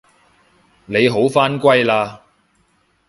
[0.87, 2.21] 你好返歸喇